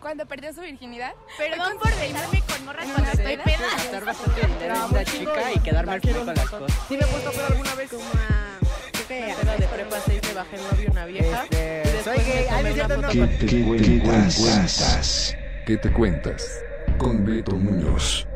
[0.00, 1.12] Cuando perdió su virginidad.
[1.36, 3.76] Perdón por besarme con morras cuando estoy peda.
[3.76, 6.78] Estar bastante en una chica y quedarme al con las cosas.
[6.88, 7.90] ¿Sí me he puesto pedo alguna vez?
[7.90, 8.58] Como a...
[9.06, 11.44] Peda de prepa 6 me bajé el novio una vieja.
[11.50, 12.46] Este, soy gay.
[12.88, 13.08] no no.
[13.08, 13.64] ¿Qué, qué
[14.02, 15.36] cuentas?
[15.66, 16.64] ¿Qué te cuentas?
[16.96, 18.26] Con Beto Muñoz.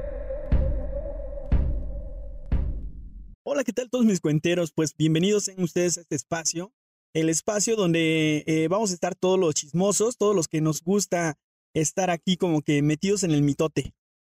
[3.45, 4.73] Hola, ¿qué tal todos mis cuenteros?
[4.73, 6.73] Pues bienvenidos sean ustedes a este espacio,
[7.15, 11.39] el espacio donde eh, vamos a estar todos los chismosos, todos los que nos gusta
[11.75, 13.93] estar aquí como que metidos en el mitote.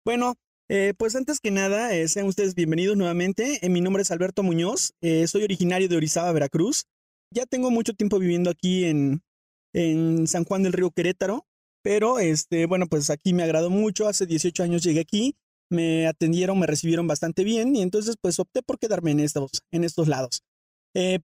[0.03, 0.35] Bueno,
[0.67, 3.59] eh, pues antes que nada, eh, sean ustedes bienvenidos nuevamente.
[3.63, 6.85] Eh, mi nombre es Alberto Muñoz, eh, soy originario de Orizaba, Veracruz.
[7.31, 9.21] Ya tengo mucho tiempo viviendo aquí en,
[9.73, 11.45] en San Juan del Río Querétaro,
[11.83, 14.07] pero este, bueno, pues aquí me agradó mucho.
[14.07, 15.35] Hace 18 años llegué aquí
[15.67, 19.83] me atendieron, me recibieron bastante bien y entonces pues opté por quedarme en estos, en
[19.83, 20.43] estos lados.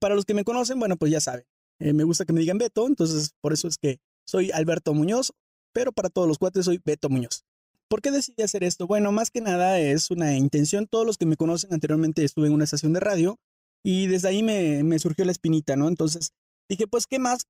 [0.00, 1.44] Para los que me conocen, bueno, pues ya saben,
[1.78, 5.32] me gusta que me digan Beto, entonces por eso es que soy Alberto Muñoz,
[5.72, 7.44] pero para todos los cuates soy Beto Muñoz.
[7.88, 8.86] ¿Por qué decidí hacer esto?
[8.86, 12.54] Bueno, más que nada es una intención, todos los que me conocen anteriormente estuve en
[12.54, 13.38] una estación de radio
[13.82, 15.88] y desde ahí me, me surgió la espinita, ¿no?
[15.88, 16.32] Entonces
[16.68, 17.46] dije, pues, ¿qué más?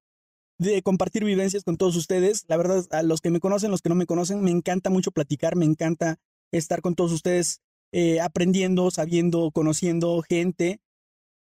[0.59, 2.45] de compartir vivencias con todos ustedes.
[2.48, 5.11] La verdad, a los que me conocen, los que no me conocen, me encanta mucho
[5.11, 6.19] platicar, me encanta
[6.53, 7.61] estar con todos ustedes
[7.92, 10.81] eh, aprendiendo, sabiendo, conociendo gente.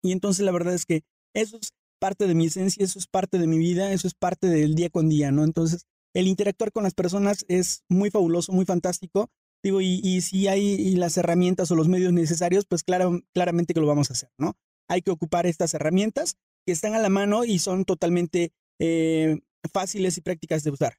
[0.02, 1.02] Y entonces la verdad es que
[1.34, 4.48] eso es parte de mi esencia, eso es parte de mi vida, eso es parte
[4.48, 5.44] del día con día, ¿no?
[5.44, 5.86] Entonces,
[6.16, 9.30] el interactuar con las personas es muy fabuloso, muy fantástico.
[9.62, 13.86] Digo, y, si hay las herramientas o los medios necesarios, pues claro, claramente que lo
[13.86, 14.56] vamos a hacer, ¿no?
[14.88, 20.16] Hay que ocupar estas herramientas que están a la mano y son totalmente eh, fáciles
[20.16, 20.94] y prácticas de usar.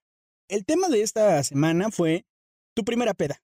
[0.49, 2.27] El tema de esta semana fue
[2.75, 3.41] tu primera peda.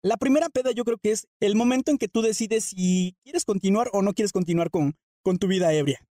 [0.00, 3.44] La primera peda yo creo que es el momento en que tú decides si quieres
[3.44, 6.06] continuar o no quieres continuar con, con tu vida ebria.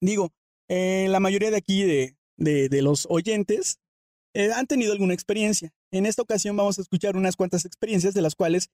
[0.00, 0.30] Digo,
[0.68, 3.81] eh, la mayoría de aquí de, de los oyentes
[4.34, 5.70] eh, han tenido alguna experiencia.
[5.90, 8.70] En esta ocasión vamos a escuchar unas cuantas experiencias de las cuales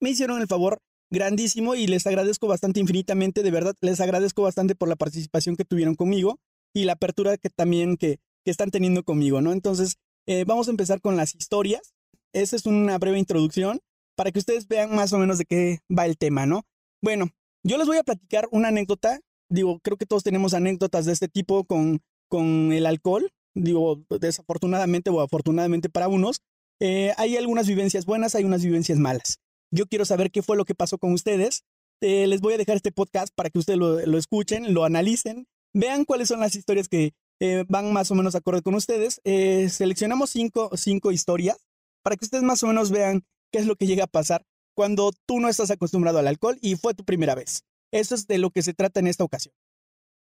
[0.00, 0.78] me hicieron el favor
[1.10, 5.64] grandísimo y les agradezco bastante infinitamente, de verdad, les agradezco bastante por la participación que
[5.64, 6.38] tuvieron conmigo
[6.74, 9.52] y la apertura que también que, están teniendo conmigo, ¿no?
[9.52, 11.92] Entonces, eh, vamos a empezar con las historias.
[12.32, 13.80] Esa es una breve introducción
[14.16, 16.62] para que ustedes vean más o menos de qué va el tema, ¿no?
[17.02, 17.28] Bueno,
[17.62, 19.20] yo les voy a platicar una anécdota.
[19.50, 23.30] Digo, creo que todos tenemos anécdotas de este tipo con, con el alcohol.
[23.58, 26.40] Digo, desafortunadamente o afortunadamente para unos.
[26.80, 29.40] eh, hay algunas vivencias buenas, hay unas vivencias malas.
[29.72, 31.64] Yo quiero saber qué fue lo que pasó con ustedes.
[32.00, 36.04] Eh, les voy a dejar este podcast para que ustedes lo, escuchen, lo analicen, vean
[36.04, 39.20] cuáles son las historias que eh, van más o menos acorde con ustedes.
[39.24, 41.58] Seleccionamos cinco, cinco historias
[42.04, 45.10] para que ustedes más o menos vean qué es lo que llega a pasar cuando
[45.26, 47.64] tú no estás acostumbrado al alcohol y fue tu primera vez.
[47.90, 49.52] Eso es de lo que se trata en esta ocasión.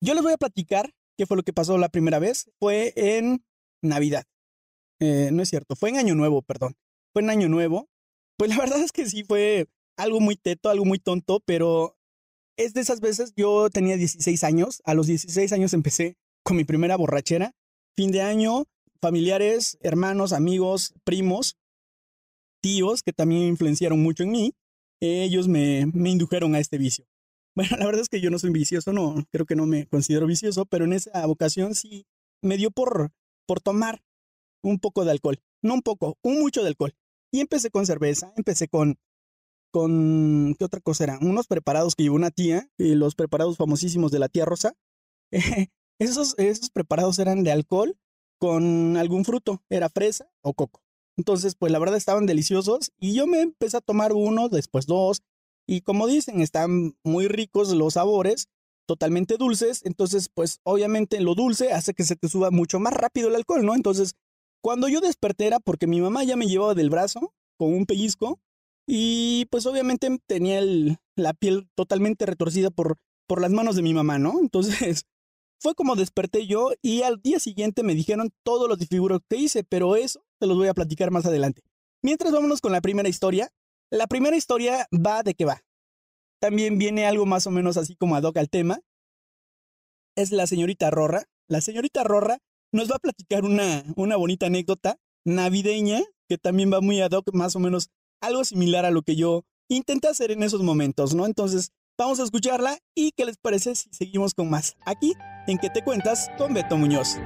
[0.02, 2.52] Yo les voy a platicar qué fue lo que pasó la primera vez.
[2.60, 3.44] Fue en
[3.82, 4.26] Navidad.
[5.00, 6.76] Eh, no es cierto, fue en Año Nuevo, perdón.
[7.12, 7.90] Fue en Año Nuevo.
[8.38, 11.98] Pues la verdad es que sí fue algo muy teto, algo muy tonto, pero
[12.58, 16.64] es de esas veces, yo tenía 16 años, a los 16 años empecé con mi
[16.64, 17.54] primera borrachera,
[17.96, 18.66] fin de año,
[19.02, 21.58] familiares, hermanos, amigos, primos,
[22.62, 24.54] tíos que también influenciaron mucho en mí,
[25.00, 27.06] ellos me, me indujeron a este vicio.
[27.56, 30.26] Bueno, la verdad es que yo no soy vicioso, no, creo que no me considero
[30.26, 32.08] vicioso, pero en esa ocasión sí
[32.42, 33.12] me dio por,
[33.46, 34.04] por tomar
[34.64, 36.96] un poco de alcohol, no un poco, un mucho de alcohol.
[37.32, 38.98] Y empecé con cerveza, empecé con,
[39.72, 41.20] con, ¿qué otra cosa era?
[41.22, 44.74] Unos preparados que llevó una tía, y los preparados famosísimos de la tía Rosa.
[46.00, 47.98] esos, esos preparados eran de alcohol
[48.40, 50.82] con algún fruto, era fresa o coco.
[51.18, 55.22] Entonces, pues la verdad estaban deliciosos y yo me empecé a tomar uno, después dos,
[55.68, 58.48] y como dicen, están muy ricos los sabores,
[58.86, 63.30] totalmente dulces, entonces pues obviamente lo dulce hace que se te suba mucho más rápido
[63.30, 63.76] el alcohol, ¿no?
[63.76, 64.16] Entonces,
[64.62, 68.40] cuando yo desperté era porque mi mamá ya me llevaba del brazo con un pellizco
[68.88, 70.62] y pues obviamente tenía
[71.16, 72.98] la piel totalmente retorcida por,
[73.28, 74.40] por las manos de mi mamá, ¿no?
[74.40, 75.06] Entonces,
[75.62, 79.64] fue como desperté yo y al día siguiente me dijeron todos los disfiguros que hice,
[79.64, 81.62] pero eso te los voy a platicar más adelante.
[82.02, 83.50] Mientras vámonos con la primera historia.
[83.94, 85.62] La primera historia va de qué va.
[86.42, 88.80] También viene algo más o menos así como ad hoc al tema.
[90.18, 91.26] Es la señorita Rorra.
[91.48, 92.40] La señorita Rorra
[92.72, 97.32] nos va a platicar una, una bonita anécdota navideña que también va muy ad hoc,
[97.34, 101.28] más o menos algo similar a lo que yo intenté hacer en esos momentos, ¿no?
[101.28, 105.14] Entonces, vamos a escucharla y qué les parece si seguimos con más aquí
[105.46, 107.18] en que te cuentas con Beto Muñoz.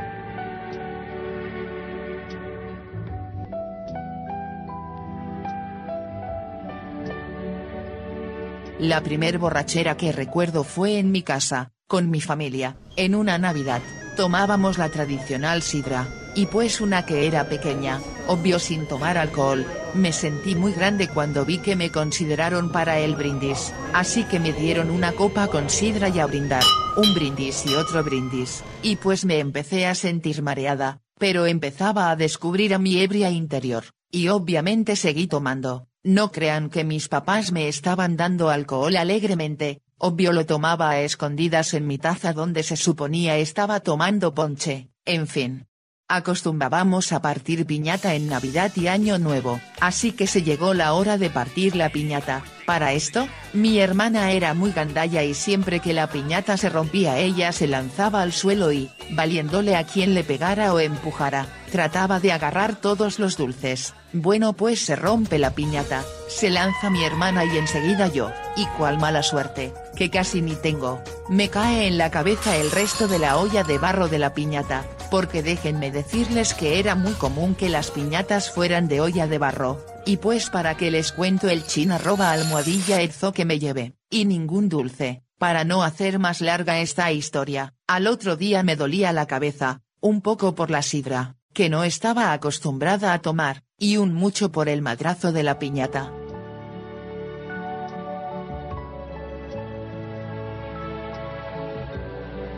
[8.80, 13.82] La primer borrachera que recuerdo fue en mi casa, con mi familia, en una Navidad.
[14.16, 19.66] Tomábamos la tradicional sidra, y pues una que era pequeña, obvio sin tomar alcohol,
[19.96, 24.54] me sentí muy grande cuando vi que me consideraron para el brindis, así que me
[24.54, 26.64] dieron una copa con sidra y a brindar,
[26.98, 32.16] un brindis y otro brindis, y pues me empecé a sentir mareada, pero empezaba a
[32.16, 37.68] descubrir a mi ebria interior, y obviamente seguí tomando, no crean que mis papás me
[37.68, 43.38] estaban dando alcohol alegremente, obvio lo tomaba a escondidas en mi taza donde se suponía
[43.38, 45.68] estaba tomando ponche, en fin,
[46.10, 51.18] Acostumbrábamos a partir piñata en Navidad y Año Nuevo, así que se llegó la hora
[51.18, 52.44] de partir la piñata.
[52.66, 57.52] Para esto, mi hermana era muy gandalla y siempre que la piñata se rompía ella
[57.52, 62.78] se lanzaba al suelo y, valiéndole a quien le pegara o empujara, trataba de agarrar
[62.78, 63.94] todos los dulces.
[64.14, 68.98] Bueno pues se rompe la piñata, se lanza mi hermana y enseguida yo, y cuál
[69.00, 73.38] mala suerte, que casi ni tengo, me cae en la cabeza el resto de la
[73.38, 77.92] olla de barro de la piñata, porque déjenme decirles que era muy común que las
[77.92, 82.32] piñatas fueran de olla de barro, y pues para que les cuento el china roba
[82.32, 87.74] almohadilla ezo que me lleve, y ningún dulce, para no hacer más larga esta historia,
[87.88, 92.34] al otro día me dolía la cabeza, un poco por la sidra, que no estaba
[92.34, 96.14] acostumbrada a tomar, y un mucho por el madrazo de la piñata.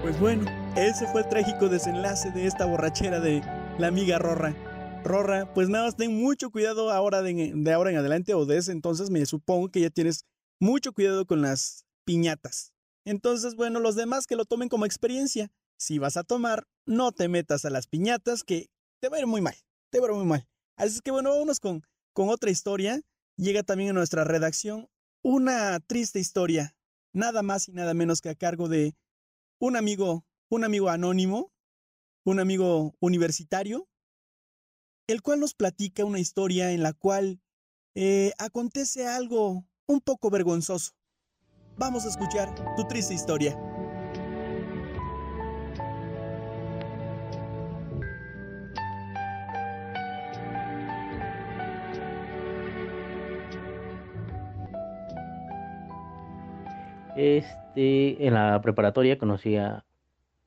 [0.02, 3.42] Pues bueno, ese fue el trágico desenlace de esta borrachera de
[3.78, 4.54] la amiga Rorra.
[5.06, 8.58] Rorra, pues nada más ten mucho cuidado ahora de, de, ahora en adelante o de
[8.58, 10.26] ese entonces me supongo que ya tienes
[10.60, 12.74] mucho cuidado con las piñatas.
[13.06, 15.54] Entonces, bueno, los demás que lo tomen como experiencia.
[15.78, 18.68] Si vas a tomar, no te metas a las piñatas que
[19.00, 19.56] te va a ir muy mal,
[19.90, 20.48] te va a ir muy mal.
[20.76, 23.02] Así que bueno, vámonos con, con otra historia.
[23.38, 24.90] Llega también a nuestra redacción
[25.22, 26.76] una triste historia,
[27.14, 28.96] nada más y nada menos que a cargo de
[29.60, 31.52] un amigo un amigo anónimo,
[32.26, 33.88] un amigo universitario,
[35.08, 37.42] el cual nos platica una historia en la cual
[37.96, 40.94] eh, acontece algo un poco vergonzoso.
[41.78, 43.58] Vamos a escuchar tu triste historia.
[57.22, 59.84] Este, en la preparatoria conocí a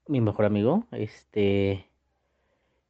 [0.06, 1.86] mi mejor amigo, este,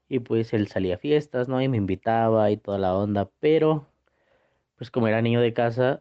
[0.09, 1.61] y pues él salía a fiestas, ¿no?
[1.61, 3.89] Y me invitaba y toda la onda, pero
[4.77, 6.01] pues como era niño de casa,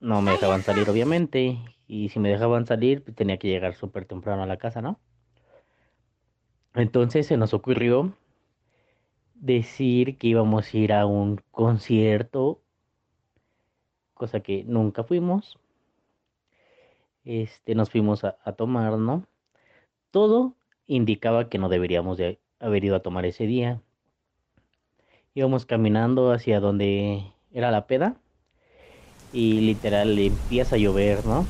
[0.00, 4.06] no me dejaban salir obviamente, y si me dejaban salir, pues tenía que llegar súper
[4.06, 4.98] temprano a la casa, ¿no?
[6.72, 8.16] Entonces se nos ocurrió
[9.34, 12.62] decir que íbamos a ir a un concierto,
[14.14, 15.58] cosa que nunca fuimos.
[17.28, 19.26] Este, nos fuimos a, tomar, ¿no?
[20.10, 23.82] Todo indicaba que no deberíamos de haber ido a tomar ese día.
[25.34, 28.16] Íbamos caminando hacia donde era la peda
[29.30, 31.44] y literal empieza a llover, ¿no?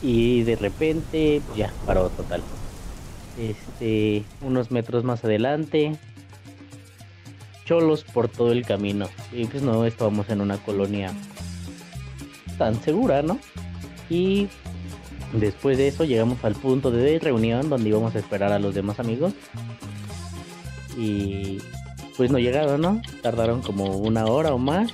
[0.00, 2.40] Y de repente pues ya paró total.
[3.36, 5.98] Este, unos metros más adelante,
[7.64, 9.08] cholos por todo el camino.
[9.32, 11.12] Y pues no estábamos en una colonia
[12.58, 13.38] tan segura, ¿no?
[14.10, 14.48] Y
[15.32, 18.98] Después de eso llegamos al punto de reunión donde íbamos a esperar a los demás
[18.98, 19.34] amigos.
[20.96, 21.58] Y
[22.16, 23.02] pues no llegaron, ¿no?
[23.22, 24.92] Tardaron como una hora o más.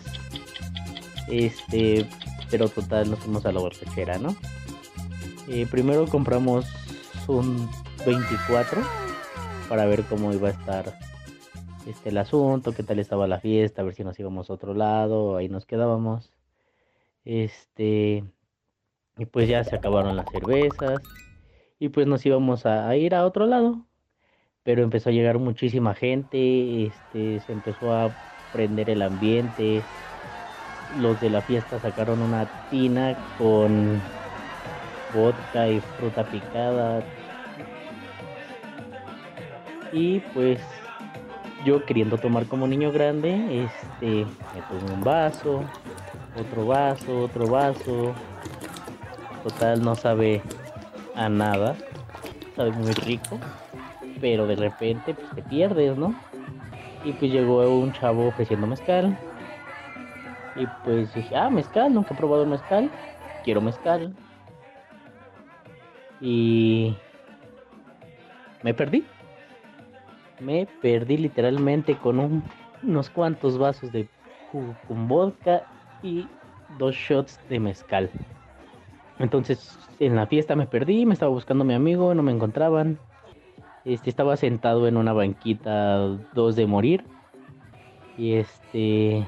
[1.29, 2.07] Este,
[2.51, 4.35] pero total nos fuimos a la borrachera, ¿no?
[5.49, 6.67] Eh, primero compramos
[7.29, 7.71] un
[8.05, 8.83] 24
[9.69, 10.99] para ver cómo iba a estar
[11.87, 14.75] este el asunto, qué tal estaba la fiesta, a ver si nos íbamos a otro
[14.75, 16.34] lado, ahí nos quedábamos.
[17.25, 18.25] Este,
[19.17, 21.01] y pues ya se acabaron las cervezas.
[21.79, 23.87] Y pues nos íbamos a, ir a otro lado.
[24.63, 26.87] Pero empezó a llegar muchísima gente.
[26.87, 28.15] Este, se empezó a
[28.53, 29.83] prender el ambiente.
[31.01, 34.01] Los de la fiesta sacaron una tina con
[35.15, 37.03] vodka y fruta picada.
[39.93, 40.61] Y pues
[41.65, 45.65] yo queriendo tomar como niño grande, este, me tomé un vaso,
[46.37, 48.15] otro vaso, otro vaso,
[49.45, 50.41] Total, no sabe
[51.15, 51.77] a nada.
[52.57, 53.39] Sabe muy rico.
[54.19, 56.15] Pero de repente pues, te pierdes, ¿no?
[57.05, 59.19] Y pues llegó un chavo ofreciendo mezcal.
[60.57, 62.91] Y pues dije, ah, mezcal, nunca he probado mezcal.
[63.45, 64.17] Quiero mezcal.
[66.23, 66.97] Y
[68.63, 69.05] me perdí.
[70.41, 72.43] Me perdí literalmente con
[72.83, 74.09] unos cuantos vasos de
[74.51, 75.67] jugo con vodka
[76.05, 76.29] y
[76.79, 78.11] dos shots de mezcal.
[79.19, 82.99] Entonces en la fiesta me perdí, me estaba buscando mi amigo, no me encontraban.
[83.85, 85.99] Este, estaba sentado en una banquita
[86.33, 87.05] dos de morir.
[88.17, 89.27] Y este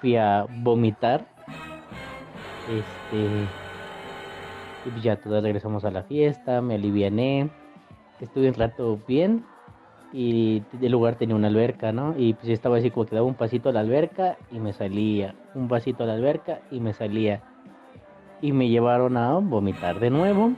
[0.00, 1.26] fui a vomitar.
[2.68, 3.46] Este
[4.96, 7.50] y ya todos regresamos a la fiesta, me aliviané.
[8.20, 9.44] Estuve un rato bien
[10.12, 12.14] y el lugar tenía una alberca, ¿no?
[12.16, 15.34] Y pues estaba así como que daba un pasito a la alberca y me salía,
[15.54, 17.42] un pasito a la alberca y me salía.
[18.40, 20.52] Y me llevaron a vomitar de nuevo.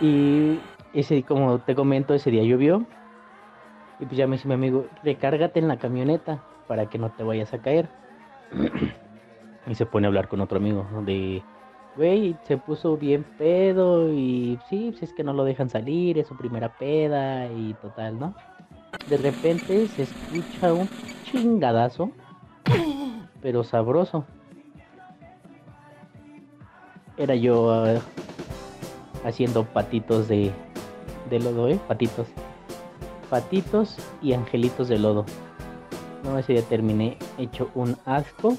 [0.00, 0.58] Y
[0.94, 2.86] ese, como te comento, ese día llovió.
[3.98, 7.24] Y pues ya me dice mi amigo, recárgate en la camioneta para que no te
[7.24, 7.88] vayas a caer.
[9.66, 11.42] y se pone a hablar con otro amigo de,
[11.96, 16.26] güey, se puso bien pedo y sí, pues es que no lo dejan salir, es
[16.28, 18.34] su primera peda y total, ¿no?
[19.08, 20.88] De repente se escucha un
[21.24, 22.10] chingadazo,
[23.42, 24.24] pero sabroso.
[27.16, 28.00] Era yo ah,
[29.24, 30.50] haciendo patitos de,
[31.28, 31.78] de lodo, ¿eh?
[31.86, 32.28] Patitos.
[33.28, 35.24] Patitos y angelitos de lodo.
[36.24, 38.56] No, ese día terminé hecho un asco.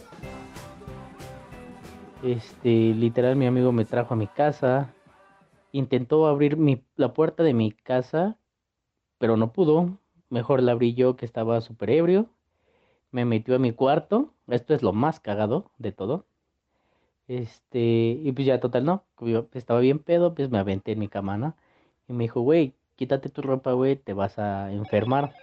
[2.23, 4.93] Este, literal, mi amigo me trajo a mi casa.
[5.71, 8.37] Intentó abrir mi, la puerta de mi casa,
[9.17, 9.97] pero no pudo.
[10.29, 12.29] Mejor la abrí yo que estaba súper ebrio.
[13.11, 14.33] Me metió a mi cuarto.
[14.47, 16.25] Esto es lo más cagado de todo.
[17.27, 19.03] Este, y pues ya total, no.
[19.19, 21.55] Yo estaba bien pedo, pues me aventé en mi cama, ¿no?
[22.07, 25.33] Y me dijo, güey, quítate tu ropa, güey, te vas a enfermar.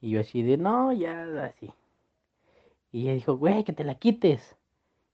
[0.00, 1.70] Y yo así de, no, ya, así.
[2.90, 4.56] Y ella dijo, güey, que te la quites.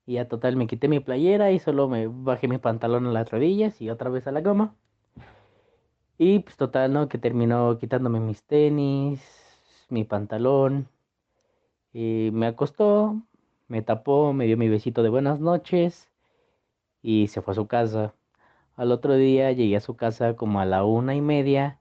[0.08, 3.30] Y ya total, me quité mi playera y solo me bajé mi pantalón a las
[3.30, 4.74] rodillas y otra vez a la goma.
[6.16, 7.10] Y pues total, ¿no?
[7.10, 9.20] Que terminó quitándome mis tenis,
[9.90, 10.88] mi pantalón.
[11.92, 13.20] Y me acostó,
[13.68, 16.08] me tapó, me dio mi besito de buenas noches
[17.02, 18.14] y se fue a su casa.
[18.76, 21.80] Al otro día llegué a su casa como a la una y media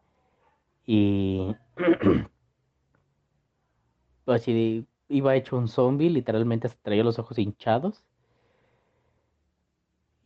[0.86, 1.56] y
[4.28, 8.04] así iba hecho un zombie, literalmente hasta traía los ojos hinchados.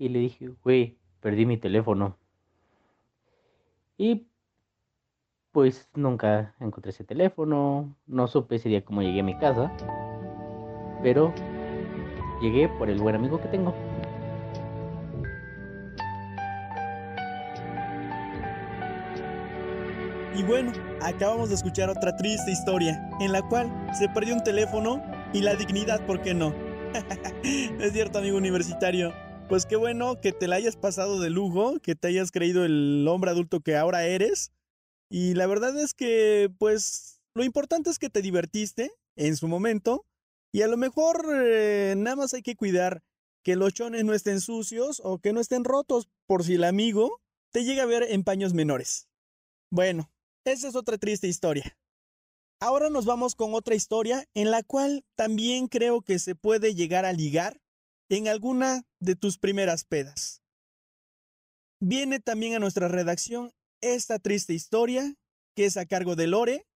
[0.01, 2.17] Y le dije, güey, perdí mi teléfono.
[4.00, 4.25] Y
[5.51, 9.72] pues nunca encontré ese teléfono, no supe ese día cómo llegué a mi casa,
[11.03, 11.31] pero
[12.41, 13.75] llegué por el buen amigo que tengo.
[20.36, 20.72] Y bueno,
[21.03, 25.00] acabamos de escuchar otra triste historia en la cual se perdió un teléfono
[25.31, 26.55] y la dignidad, ¿por qué no?
[27.43, 29.13] es cierto, amigo universitario.
[29.51, 33.05] Pues qué bueno que te la hayas pasado de lujo, que te hayas creído el
[33.05, 34.53] hombre adulto que ahora eres.
[35.10, 40.05] Y la verdad es que, pues, lo importante es que te divertiste en su momento.
[40.53, 43.03] Y a lo mejor eh, nada más hay que cuidar
[43.43, 47.20] que los chones no estén sucios o que no estén rotos por si el amigo
[47.51, 49.10] te llega a ver en paños menores.
[49.70, 50.13] Bueno,
[50.46, 51.77] esa es otra triste historia.
[52.62, 57.03] Ahora nos vamos con otra historia en la cual también creo que se puede llegar
[57.03, 57.60] a ligar
[58.12, 60.41] en alguna de tus primeras pedas.
[61.80, 65.15] Viene también a nuestra redacción esta triste historia
[65.56, 66.68] que es a cargo de Lore.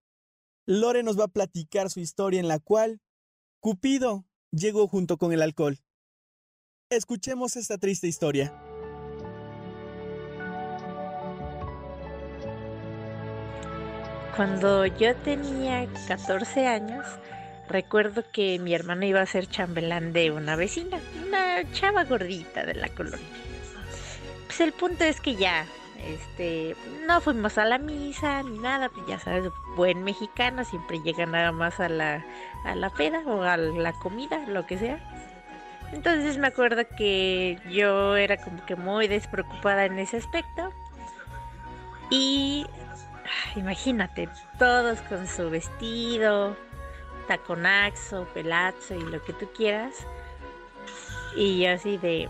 [0.64, 3.02] Lore nos va a platicar su historia en la cual
[3.60, 5.78] Cupido llegó junto con el alcohol.
[6.88, 8.58] Escuchemos esta triste historia.
[14.34, 17.06] Cuando yo tenía 14 años,
[17.68, 22.74] recuerdo que mi hermano iba a ser chambelán de una vecina, una chava gordita de
[22.74, 23.26] la colonia.
[24.46, 25.66] Pues el punto es que ya,
[26.06, 31.26] este, no fuimos a la misa ni nada, pues ya sabes, buen mexicano siempre llega
[31.26, 32.24] nada más a la,
[32.64, 34.98] a la peda o a la comida, lo que sea.
[35.92, 40.72] Entonces me acuerdo que yo era como que muy despreocupada en ese aspecto.
[42.10, 42.66] Y
[43.56, 46.56] imagínate, todos con su vestido,
[47.26, 50.06] taconaxo, pelazo y lo que tú quieras.
[51.36, 52.28] Y yo así de,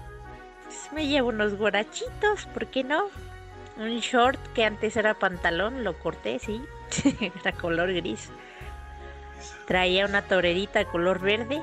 [0.64, 3.08] pues, me llevo unos guarachitos, ¿por qué no?
[3.76, 6.64] Un short que antes era pantalón, lo corté, sí,
[7.40, 8.30] era color gris.
[9.66, 11.60] Traía una torerita color verde,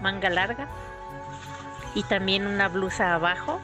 [0.00, 0.68] manga larga.
[1.94, 3.60] Y también una blusa abajo,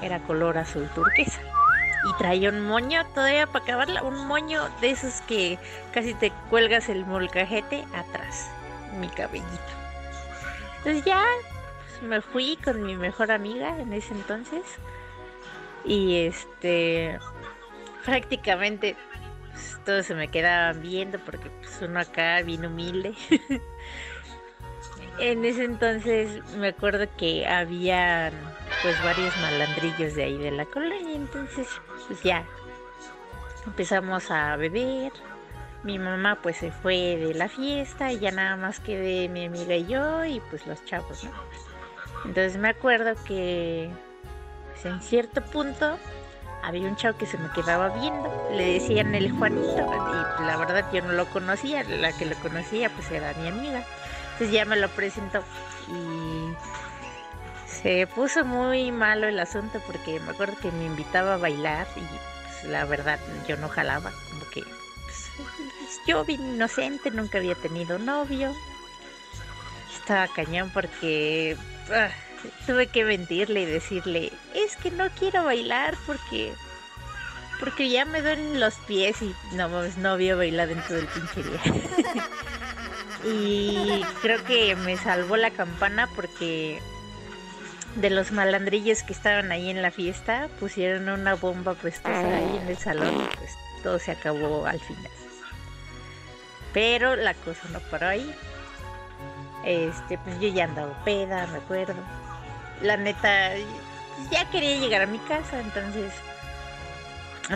[0.00, 1.51] era color azul turquesa
[2.04, 5.58] y traía un moño todavía para acabarla, un moño de esos que
[5.92, 8.50] casi te cuelgas el molcajete atrás,
[8.98, 9.48] mi cabellito.
[10.78, 11.22] Entonces ya
[11.86, 14.62] pues, me fui con mi mejor amiga en ese entonces
[15.84, 17.18] y este
[18.04, 18.96] prácticamente
[19.50, 23.14] pues, todos se me quedaban viendo porque pues uno acá bien humilde.
[25.18, 28.32] en ese entonces me acuerdo que habían
[28.82, 31.68] pues varios malandrillos de ahí de la colonia, entonces
[32.08, 32.44] pues ya
[33.66, 35.12] empezamos a beber.
[35.84, 39.74] Mi mamá pues se fue de la fiesta y ya nada más quedé mi amiga
[39.74, 41.30] y yo y pues los chavos, ¿no?
[42.24, 43.90] Entonces me acuerdo que
[44.72, 45.98] pues, en cierto punto
[46.62, 49.90] había un chavo que se me quedaba viendo, le decían el Juanito
[50.40, 53.82] y la verdad yo no lo conocía, la que lo conocía pues era mi amiga.
[54.32, 55.42] Entonces ya me lo presentó
[55.88, 56.54] y
[57.82, 62.00] se puso muy malo el asunto porque me acuerdo que me invitaba a bailar y
[62.00, 67.98] pues, la verdad yo no jalaba, como que pues, yo bien inocente, nunca había tenido
[67.98, 68.54] novio.
[70.00, 71.56] Estaba cañón porque
[71.92, 72.08] ah,
[72.66, 76.52] tuve que mentirle y decirle, es que no quiero bailar porque
[77.60, 81.06] porque ya me duelen los pies y no mames, no había bailado en todo el
[81.06, 81.60] pinche día.
[83.24, 86.82] y creo que me salvó la campana porque
[87.96, 92.68] de los malandrillos que estaban ahí en la fiesta pusieron una bomba puesta ahí en
[92.68, 93.50] el salón y pues
[93.82, 95.10] todo se acabó al final.
[96.72, 98.34] Pero la cosa no paró ahí.
[99.64, 101.94] Este, pues yo ya andaba peda, me acuerdo.
[102.80, 103.50] La neta,
[104.30, 106.12] ya quería llegar a mi casa, entonces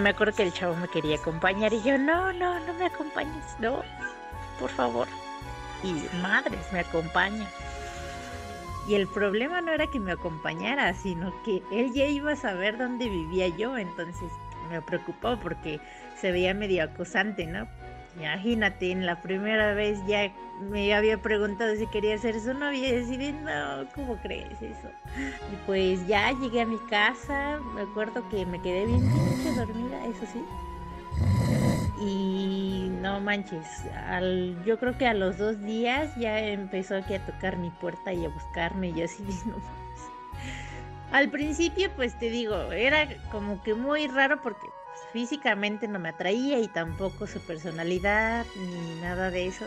[0.00, 3.44] me acuerdo que el chavo me quería acompañar y yo, no, no, no me acompañes,
[3.58, 3.82] no,
[4.60, 5.08] por favor.
[5.82, 7.46] Y madres, me acompaña.
[8.88, 12.78] Y el problema no era que me acompañara, sino que él ya iba a saber
[12.78, 14.30] dónde vivía yo, entonces
[14.70, 15.80] me preocupó porque
[16.16, 17.66] se veía medio acosante, ¿no?
[18.18, 20.32] Imagínate, en la primera vez ya
[20.70, 24.88] me había preguntado si quería ser su novia y decir, no, ¿cómo crees eso?
[25.52, 30.06] Y pues ya llegué a mi casa, me acuerdo que me quedé bien pinche dormida,
[30.06, 30.42] eso sí.
[31.98, 33.66] Y no manches,
[34.06, 38.12] al, yo creo que a los dos días ya empezó aquí a tocar mi puerta
[38.12, 39.56] y a buscarme y así, no.
[41.12, 46.10] Al principio, pues te digo, era como que muy raro porque pues, físicamente no me
[46.10, 49.64] atraía y tampoco su personalidad ni nada de eso.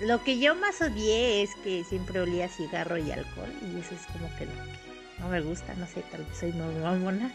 [0.00, 4.06] Lo que yo más odié es que siempre olía cigarro y alcohol y eso es
[4.06, 7.30] como que lo que no me gusta, no sé, tal vez soy muy mamona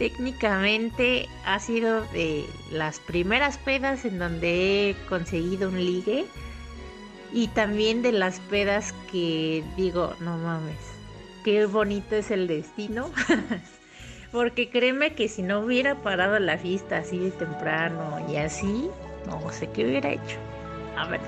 [0.00, 6.24] técnicamente ha sido de las primeras pedas en donde he conseguido un ligue
[7.34, 10.78] y también de las pedas que digo, no mames,
[11.44, 13.10] qué bonito es el destino.
[14.32, 18.88] Porque créeme que si no hubiera parado la fiesta así de temprano y así,
[19.26, 20.38] no sé qué hubiera hecho.
[20.96, 21.20] A ver.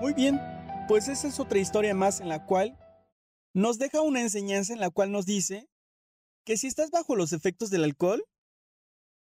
[0.00, 0.40] Muy bien,
[0.86, 2.78] pues esa es otra historia más en la cual
[3.54, 5.68] nos deja una enseñanza en la cual nos dice
[6.44, 8.24] que si estás bajo los efectos del alcohol,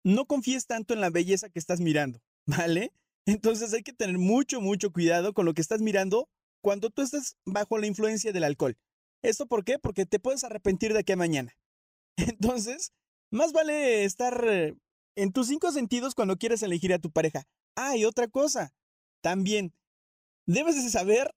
[0.04, 2.92] no confíes tanto en la belleza que estás mirando, ¿vale?
[3.24, 6.28] Entonces hay que tener mucho, mucho cuidado con lo que estás mirando
[6.62, 8.76] cuando tú estás bajo la influencia del alcohol.
[9.22, 9.78] ¿Esto por qué?
[9.78, 11.56] Porque te puedes arrepentir de aquí a mañana.
[12.16, 12.92] Entonces,
[13.30, 14.74] más vale estar eh,
[15.16, 17.44] en tus cinco sentidos cuando quieres elegir a tu pareja.
[17.74, 18.74] Ah, y otra cosa,
[19.22, 19.72] también
[20.46, 21.34] debes de saber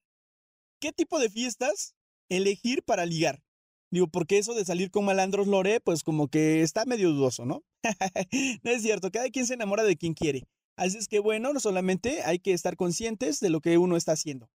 [0.80, 1.96] ¿qué tipo de fiestas
[2.30, 3.44] elegir para ligar?
[3.92, 7.64] Digo, porque eso de salir con malandros lore, pues como que está medio dudoso, ¿no?
[8.64, 10.48] no es cierto, cada quien se enamora de quien quiere.
[10.76, 14.14] Así es que bueno, no solamente hay que estar conscientes de lo que uno está
[14.14, 14.50] haciendo.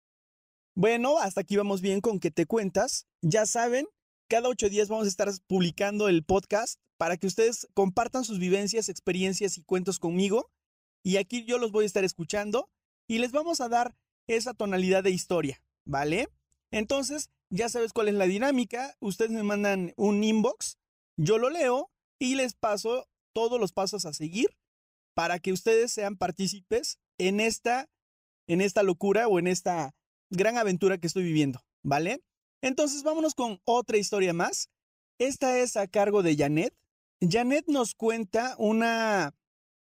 [0.75, 3.07] Bueno, hasta aquí vamos bien con que te cuentas.
[3.23, 3.87] Ya saben,
[4.29, 8.89] cada ocho días vamos a estar publicando el podcast para que ustedes compartan sus vivencias,
[8.89, 10.51] experiencias y cuentos conmigo.
[11.03, 12.69] Y aquí yo los voy a estar escuchando
[13.09, 15.63] y les vamos a dar esa tonalidad de historia.
[15.85, 16.29] ¿Vale?
[16.71, 18.97] Entonces, ya sabes cuál es la dinámica.
[19.01, 20.79] Ustedes me mandan un inbox,
[21.17, 24.57] yo lo leo y les paso todos los pasos a seguir
[25.15, 27.89] para que ustedes sean partícipes en esta,
[28.47, 29.95] en esta locura o en esta
[30.31, 32.23] gran aventura que estoy viviendo, ¿vale?
[32.63, 34.71] Entonces, vámonos con otra historia más.
[35.19, 36.75] Esta es a cargo de Janet.
[37.21, 39.35] Janet nos cuenta una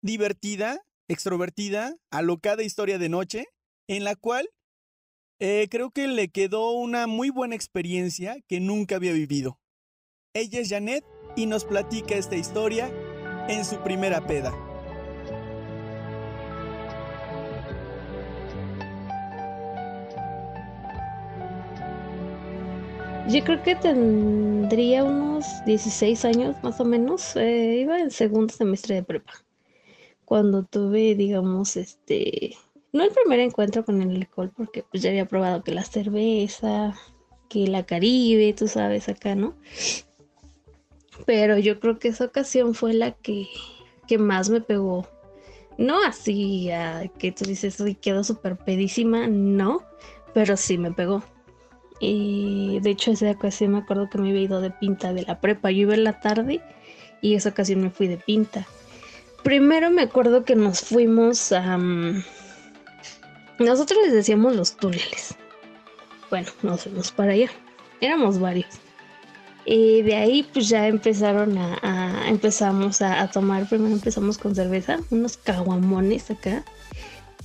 [0.02, 3.46] divertida, extrovertida, alocada historia de noche
[3.88, 4.50] en la cual
[5.46, 9.60] eh, creo que le quedó una muy buena experiencia que nunca había vivido.
[10.34, 11.04] Ella es Janet
[11.36, 12.90] y nos platica esta historia
[13.50, 14.54] en su primera peda.
[23.28, 27.36] Yo creo que tendría unos 16 años más o menos.
[27.36, 29.34] Eh, iba en segundo semestre de prepa.
[30.24, 32.56] Cuando tuve, digamos, este,
[32.94, 36.94] no el primer encuentro con el alcohol, porque pues ya había probado que la cerveza,
[37.50, 39.56] que la Caribe, tú sabes, acá, ¿no?
[41.26, 43.48] Pero yo creo que esa ocasión fue la que,
[44.08, 45.08] que más me pegó
[45.78, 46.70] No así
[47.18, 49.84] que tú dices, uy, quedó súper pedísima, no,
[50.34, 51.24] pero sí me pegó.
[52.00, 55.40] Y de hecho esa ocasión me acuerdo que me había ido de pinta de la
[55.40, 55.72] prepa.
[55.72, 56.62] Yo iba en la tarde
[57.22, 58.68] y esa ocasión me fui de pinta.
[59.44, 61.80] Primero me acuerdo que nos fuimos a...
[63.64, 65.36] nosotros les decíamos los túneles.
[66.30, 67.50] Bueno, nos fuimos para allá.
[68.02, 68.68] Éramos varios.
[69.66, 75.38] Y de ahí pues ya empezaron a, empezamos a, tomar, primero empezamos con cerveza, unos
[75.38, 76.66] caguamones acá.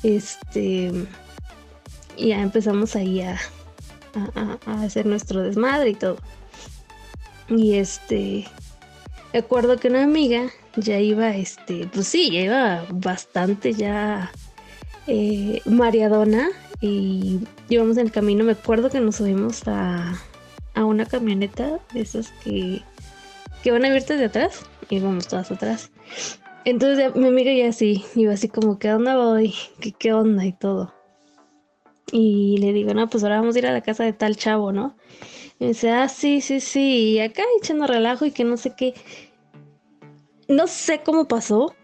[0.02, 0.92] Este,
[2.16, 3.38] y ya empezamos ahí a,
[4.34, 6.16] a, hacer nuestro desmadre y todo.
[7.48, 8.46] Y este,
[9.32, 14.32] recuerdo que una amiga ya iba, este, pues sí, ya iba bastante ya
[15.08, 20.14] eh, mareadona y íbamos en el camino, me acuerdo que nos subimos a,
[20.74, 22.82] a una camioneta de esas que,
[23.62, 25.90] que van abiertas de atrás y vamos todas atrás.
[26.64, 29.54] Entonces mi amiga ya así, iba así como, ¿qué onda voy?
[29.80, 30.44] ¿Qué, ¿Qué onda?
[30.44, 30.94] Y todo.
[32.12, 34.72] Y le digo, no, pues ahora vamos a ir a la casa de tal chavo,
[34.72, 34.96] ¿no?
[35.58, 37.12] Y me dice, ah, sí, sí, sí.
[37.12, 38.94] Y acá echando relajo y que no sé qué.
[40.48, 41.74] No sé cómo pasó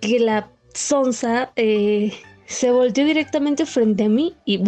[0.00, 2.12] que la sonza eh,
[2.50, 4.58] se volteó directamente frente a mí y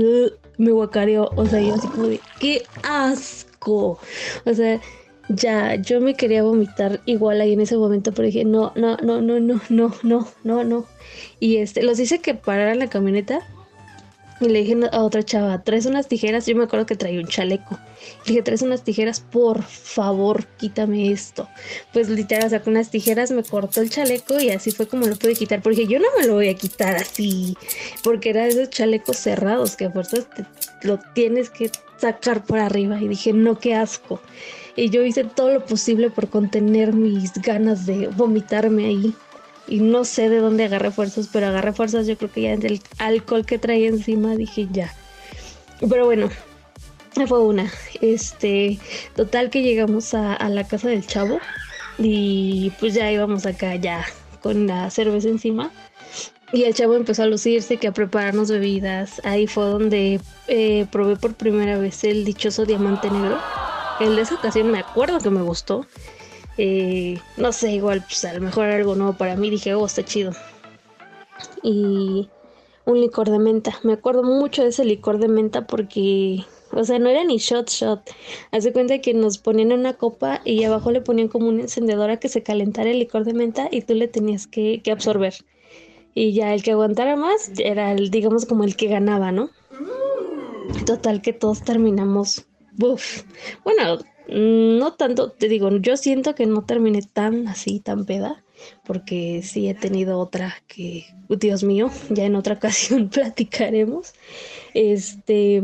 [0.57, 1.31] me guacareó.
[1.35, 3.99] O sea, yo así como de, ¡qué asco!
[4.45, 4.81] O sea,
[5.29, 9.21] ya, yo me quería vomitar igual ahí en ese momento, pero dije, no, no, no,
[9.21, 10.87] no, no, no, no, no, no.
[11.41, 13.41] Y este, los hice que pararan la camioneta
[14.47, 16.47] y le dije a otra chava, traes unas tijeras.
[16.47, 17.79] Yo me acuerdo que traía un chaleco.
[18.25, 21.49] Le dije, traes unas tijeras, por favor, quítame esto.
[21.93, 25.35] Pues literal, sacó unas tijeras, me cortó el chaleco y así fue como lo pude
[25.35, 25.63] quitar.
[25.63, 27.57] Porque yo no me lo voy a quitar así.
[28.03, 30.27] Porque era de esos chalecos cerrados que a fuerzas
[30.83, 33.01] lo tienes que sacar por arriba.
[33.01, 34.21] Y dije, no, qué asco.
[34.77, 39.15] Y yo hice todo lo posible por contener mis ganas de vomitarme ahí
[39.69, 42.81] y no sé de dónde agarré fuerzas, pero agarré fuerzas yo creo que ya del
[42.99, 44.93] alcohol que traía encima dije ya.
[45.89, 46.29] Pero bueno,
[47.27, 47.71] fue una.
[48.01, 48.79] Este,
[49.15, 51.39] total que llegamos a, la casa del chavo
[51.99, 54.05] y pues ya íbamos acá ya
[54.43, 55.71] con la cerveza encima.
[56.53, 59.23] Y el chavo empezó a lucirse, que a prepararnos bebidas.
[59.25, 63.39] Ahí fue donde eh, probé por primera vez el dichoso diamante negro.
[64.01, 65.87] El de esa ocasión me acuerdo que me gustó.
[66.57, 69.51] No sé, igual, pues a lo mejor algo nuevo para mí.
[69.51, 70.33] Dije, oh, está chido.
[71.63, 72.29] Y
[72.85, 73.79] un licor de menta.
[73.83, 77.71] Me acuerdo mucho de ese licor de menta porque, o sea, no era ni shot
[77.71, 78.11] shot.
[78.51, 82.29] Hace cuenta que nos ponían una copa y abajo le ponían como un encendedor que
[82.29, 85.35] se calentara el licor de menta y tú le tenías que, que absorber.
[86.15, 89.51] Y ya el que aguantara más era el, digamos, como el que ganaba, ¿no?
[90.85, 92.45] Total que todos terminamos.
[92.73, 93.23] Buf.
[93.65, 98.45] Bueno, no tanto, te digo, yo siento que no terminé tan así, tan peda,
[98.85, 104.15] porque sí he tenido otra que, Dios mío, ya en otra ocasión platicaremos.
[104.75, 105.63] Este,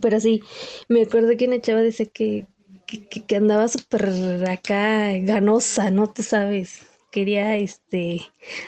[0.00, 0.42] pero sí,
[0.88, 2.46] me acuerdo que una chava que,
[2.86, 6.12] que, que andaba súper acá ganosa, ¿no?
[6.12, 8.22] Tú sabes, quería este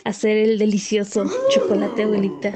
[0.05, 2.55] hacer el delicioso chocolate abuelita.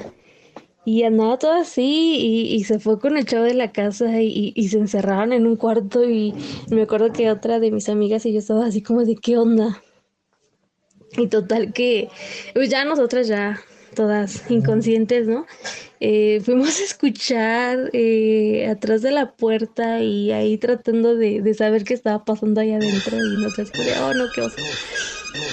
[0.87, 4.79] Y andaba todo así y, se fue con el chavo de la casa y, se
[4.79, 6.33] encerraron en un cuarto y
[6.71, 9.83] me acuerdo que otra de mis amigas y yo estaba así como de qué onda.
[11.19, 12.09] Y total que
[12.55, 13.61] pues ya nosotras ya
[13.97, 15.45] todas inconscientes, ¿no?
[15.99, 21.95] Eh, fuimos a escuchar eh, atrás de la puerta y ahí tratando de, saber qué
[21.95, 24.57] estaba pasando ahí adentro y nosotras como oh no, qué oso.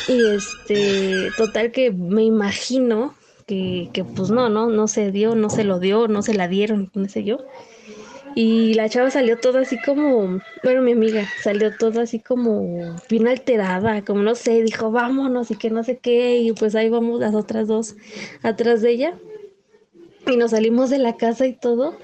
[0.10, 5.50] Y este, total que me imagino que, que pues no, no, no se dio, no
[5.50, 7.40] se lo dio, no se la dieron, no sé yo.
[8.36, 13.28] Y la chava salió toda así como, bueno, mi amiga salió toda así como bien
[13.28, 17.20] alterada, como no sé, dijo vámonos y que no sé qué, y pues ahí vamos
[17.20, 17.96] las otras dos
[18.42, 19.20] atrás de ella.
[20.26, 21.96] Y nos salimos de la casa y todo.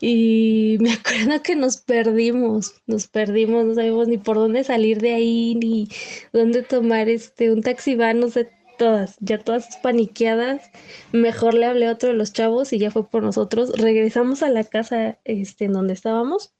[0.00, 5.14] Y me acuerdo que nos perdimos, nos perdimos, no sabemos ni por dónde salir de
[5.14, 5.88] ahí, ni
[6.32, 8.50] dónde tomar este un taxi van, no sé,
[8.82, 10.68] todas, ya todas paniqueadas.
[11.12, 13.70] Mejor le hablé a otro de los chavos y ya fue por nosotros.
[13.78, 16.52] Regresamos a la casa este, en donde estábamos.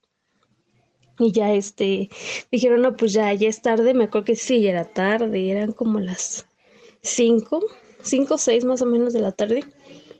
[1.18, 2.10] Y ya este,
[2.52, 3.92] dijeron, no, pues ya, ya es tarde.
[3.92, 6.46] Me acuerdo que sí, ya era tarde, eran como las
[7.02, 7.60] 5,
[8.02, 9.64] 5 o 6 más o menos de la tarde.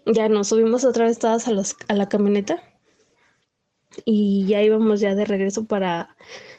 [0.05, 2.65] Ya nos subimos otra vez todas a, los, a la camioneta.
[4.05, 6.17] Y ya íbamos ya de regreso para,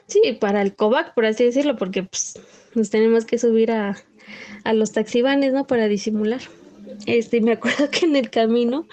[0.07, 2.39] sí, para el Kovac, por así decirlo, porque pues,
[2.75, 3.97] nos tenemos que subir a,
[4.63, 5.67] a los taxibanes, ¿no?
[5.67, 6.41] Para disimular.
[7.05, 8.87] Este, me acuerdo que en el camino,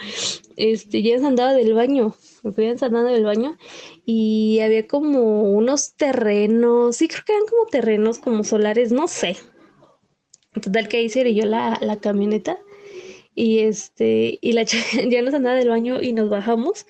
[0.56, 3.56] este, ya andaba del baño, me fui andando del baño
[4.04, 9.36] y había como unos terrenos, sí creo que eran como terrenos como solares, no sé.
[10.60, 12.58] Total que ahí se yo la, la camioneta
[13.34, 14.64] y este, y la
[15.08, 16.86] ya nos andaba del baño y nos bajamos.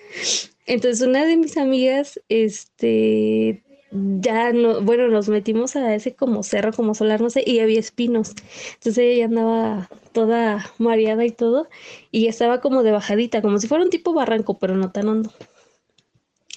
[0.67, 6.73] Entonces una de mis amigas, este, ya no, bueno, nos metimos a ese como cerro,
[6.73, 8.35] como solar, no sé, y había espinos.
[8.75, 11.69] Entonces ella andaba toda mareada y todo,
[12.11, 15.33] y estaba como de bajadita, como si fuera un tipo barranco, pero no tan hondo.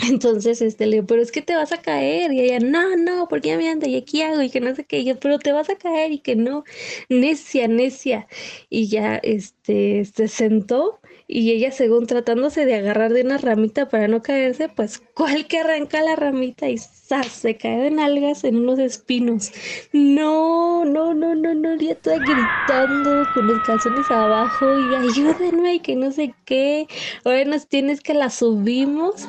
[0.10, 2.34] Entonces, este, le digo, pero es que te vas a caer.
[2.34, 4.86] Y ella, no, no, porque ya me anda y aquí hago y que no sé
[4.86, 5.00] qué.
[5.00, 6.64] Y yo, pero te vas a caer y que no,
[7.10, 8.28] necia, necia.
[8.70, 11.00] Y ya, este, se sentó
[11.36, 15.58] y ella según tratándose de agarrar de una ramita para no caerse, pues cual que
[15.58, 17.26] arranca la ramita y ¡zas!
[17.26, 19.52] se cae de nalgas en unos espinos.
[19.94, 25.80] No, no, no, no, no, ya está gritando con los calzones abajo y ayúdenme y
[25.80, 26.86] que no sé qué.
[27.26, 29.28] Ahora nos tienes que la subimos,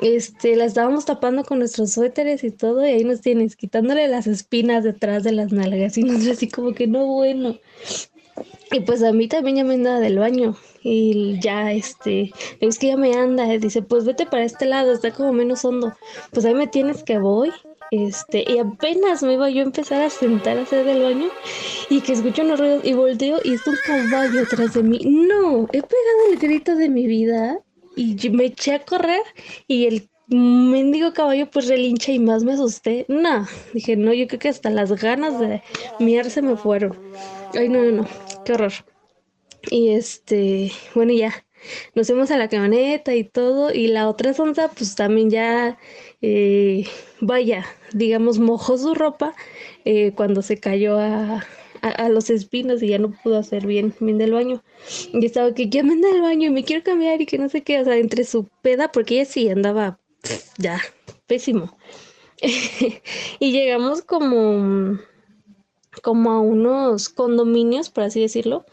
[0.00, 4.28] este, la estábamos tapando con nuestros suéteres y todo y ahí nos tienes quitándole las
[4.28, 7.58] espinas detrás de las nalgas y nos así como que no bueno.
[8.72, 12.88] Y pues a mí también ya me andaba del baño y ya este, es que
[12.88, 15.94] ya me anda, dice, pues vete para este lado, está como menos hondo.
[16.32, 17.52] Pues ahí me tienes que voy.
[17.90, 21.28] Este, y apenas me iba yo a empezar a sentar a hacer del baño
[21.88, 25.00] y que escucho unos ruidos y volteo y está un caballo atrás de mí.
[25.04, 27.58] No, he pegado el grito de mi vida
[27.96, 29.22] y me eché a correr
[29.66, 33.06] y el mendigo caballo pues relincha y más me asusté.
[33.08, 35.60] No, dije, no, yo creo que hasta las ganas de
[35.98, 36.96] miar se me fueron.
[37.54, 38.08] Ay, no, no, no,
[38.44, 38.72] qué horror.
[39.70, 41.44] Y este, bueno, ya
[41.94, 43.72] nos fuimos a la camioneta y todo.
[43.72, 45.78] Y la otra sonza, pues también ya,
[46.22, 46.86] eh,
[47.20, 49.34] vaya, digamos, mojó su ropa
[49.84, 51.44] eh, cuando se cayó a,
[51.82, 54.62] a, los espinos y ya no pudo hacer bien, bien del baño.
[55.12, 57.48] Y estaba que ya me anda al baño y me quiero cambiar y que no
[57.48, 59.98] sé qué, o sea, entre su peda, porque ella sí andaba
[60.58, 60.80] ya,
[61.26, 61.76] pésimo.
[63.38, 64.98] y llegamos como,
[66.02, 68.64] como a unos condominios, por así decirlo,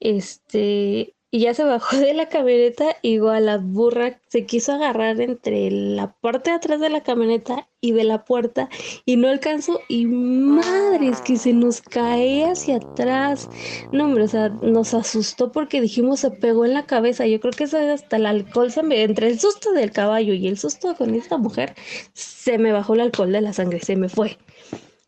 [0.00, 5.68] este, y ya se bajó de la camioneta, igual la burra se quiso agarrar entre
[5.68, 8.68] la parte de atrás de la camioneta y de la puerta
[9.04, 13.50] y no alcanzó y madres que se nos cae hacia atrás.
[13.90, 17.26] No, hombre, o sea, nos asustó porque dijimos se pegó en la cabeza.
[17.26, 20.46] Yo creo que eso hasta el alcohol se me entre el susto del caballo y
[20.46, 21.74] el susto con esta mujer
[22.12, 24.38] se me bajó el alcohol de la sangre, se me fue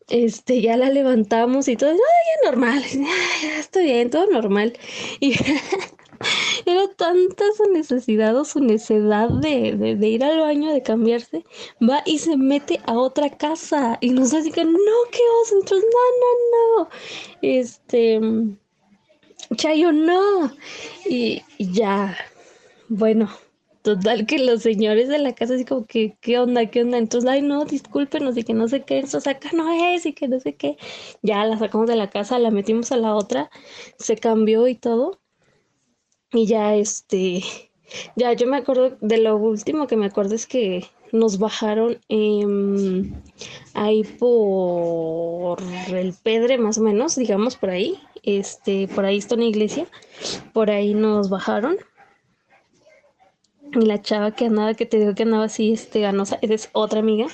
[0.09, 2.83] este, ya la levantamos y todo, ay, ya normal,
[3.41, 4.73] ya estoy bien, todo normal.
[6.65, 11.45] Y era tanta su necesidad o su necesidad de, de, ir al baño, de cambiarse,
[11.79, 14.71] va y se mete a otra casa y nos dice que no,
[15.11, 16.89] qué oso, no, no, no.
[17.43, 18.19] Este,
[19.55, 20.51] Chayo, no.
[21.05, 22.17] y ya,
[22.89, 23.29] bueno,
[23.87, 26.65] Total que los señores de la casa así como que, ¿qué onda?
[26.65, 26.97] ¿Qué onda?
[26.97, 30.27] Entonces, ay, no, discúlpenos y que no sé qué, eso acá no es y que
[30.27, 30.75] no sé qué.
[31.21, 33.49] Ya la sacamos de la casa, la metimos a la otra,
[33.97, 35.21] se cambió y todo.
[36.33, 37.41] Y ya, este,
[38.17, 41.97] ya yo me acuerdo, de lo último que me acuerdo es que nos bajaron
[43.73, 45.61] ahí por
[45.93, 47.97] el Pedre, más o menos, digamos, por ahí.
[48.21, 49.87] Este, por ahí está una iglesia,
[50.51, 51.77] por ahí nos bajaron
[53.73, 56.99] y la chava que andaba, que te digo que andaba así, este, ganosa, es otra
[56.99, 57.27] amiga,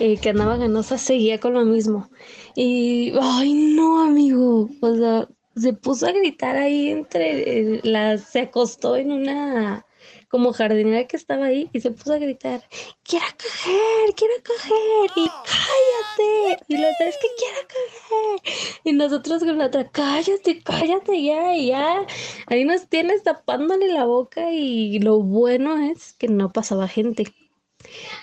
[0.00, 2.10] eh, que andaba ganosa, seguía con lo mismo.
[2.54, 8.96] Y, ay, no, amigo, o sea, se puso a gritar ahí entre, eh, se acostó
[8.96, 9.84] en una,
[10.28, 12.62] como jardinera que estaba ahí y se puso a gritar,
[13.02, 16.64] quiero coger, quiero coger, y cállate.
[16.68, 18.54] Y la otra es que quiero coger.
[18.84, 22.06] Y nosotros con la otra, cállate, cállate ya, ya.
[22.46, 27.34] Ahí nos tienes tapándole la boca y lo bueno es que no pasaba gente.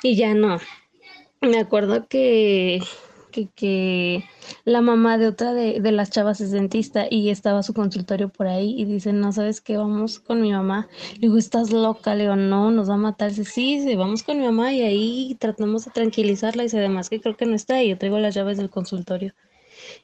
[0.03, 0.59] Y ya no.
[1.41, 2.81] Me acuerdo que
[3.55, 4.23] que,
[4.63, 8.73] la mamá de otra de, las chavas es dentista y estaba su consultorio por ahí
[8.77, 9.77] y dice, no, ¿sabes qué?
[9.77, 10.87] Vamos con mi mamá.
[11.15, 12.15] Le digo, ¿estás loca?
[12.15, 13.29] Le digo, no, nos va a matar.
[13.29, 16.63] Dice, sí, sí, vamos con mi mamá y ahí tratamos de tranquilizarla.
[16.63, 19.33] Y dice, además que creo que no está y yo traigo las llaves del consultorio.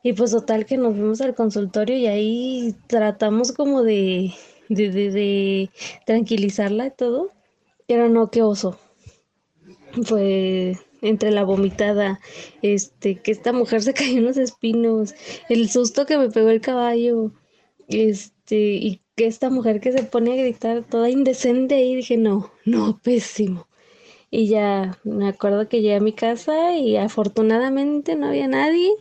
[0.03, 4.33] Y pues total que nos fuimos al consultorio y ahí tratamos como de,
[4.69, 5.69] de, de, de
[6.05, 7.31] tranquilizarla y todo.
[7.87, 8.79] Pero no, qué oso.
[10.03, 12.19] Fue entre la vomitada,
[12.61, 15.13] este, que esta mujer se cayó en los espinos,
[15.49, 17.31] el susto que me pegó el caballo,
[17.87, 22.51] este, y que esta mujer que se pone a gritar toda indecente ahí, dije, no,
[22.65, 23.67] no, pésimo.
[24.29, 28.91] Y ya me acuerdo que llegué a mi casa y afortunadamente no había nadie.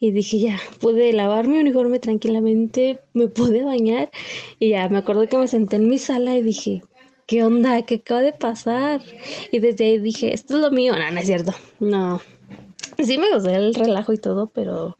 [0.00, 4.10] Y dije, ya, pude lavar mi uniforme tranquilamente, me pude bañar.
[4.58, 6.82] Y ya me acuerdo que me senté en mi sala y dije,
[7.26, 7.82] ¿qué onda?
[7.82, 9.02] ¿Qué acaba de pasar?
[9.52, 10.94] Y desde ahí dije, esto es lo mío.
[10.96, 11.54] No, no es cierto.
[11.80, 12.20] No.
[13.02, 14.96] Sí me gustó el relajo y todo, pero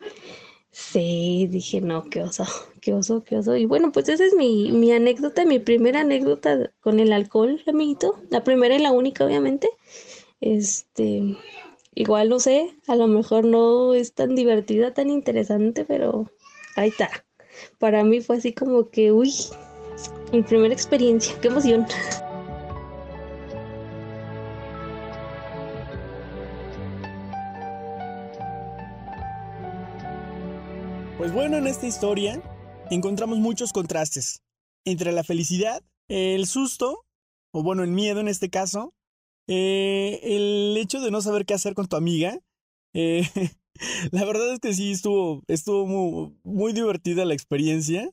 [0.76, 2.44] Sí, dije, no, qué oso,
[2.80, 3.54] qué oso, qué oso.
[3.56, 8.18] Y bueno, pues esa es mi, mi anécdota, mi primera anécdota con el alcohol, amiguito.
[8.28, 9.70] La primera y la única, obviamente.
[10.40, 11.36] Este,
[11.94, 16.28] igual no sé, a lo mejor no es tan divertida, tan interesante, pero
[16.74, 17.08] ahí está.
[17.78, 19.32] Para mí fue así como que, uy,
[20.32, 21.86] mi primera experiencia, qué emoción.
[31.18, 32.42] Pues bueno, en esta historia
[32.90, 34.42] encontramos muchos contrastes
[34.84, 37.04] entre la felicidad, el susto,
[37.52, 38.92] o bueno, el miedo en este caso,
[39.46, 42.38] eh, el hecho de no saber qué hacer con tu amiga.
[42.92, 43.22] Eh,
[44.12, 48.10] la verdad es que sí, estuvo, estuvo muy, muy, divertida la experiencia.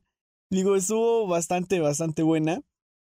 [0.52, 2.62] Digo, estuvo bastante, bastante buena.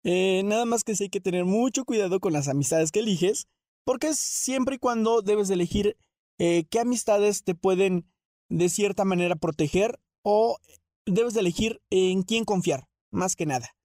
[0.04, 3.47] Eh, nada más que sí hay que tener mucho cuidado con las amistades que eliges,
[3.84, 5.97] porque siempre y cuando debes de elegir
[6.38, 8.08] qué amistades te pueden
[8.49, 10.58] de cierta manera proteger o
[11.06, 13.75] debes de elegir en quién confiar, más que nada.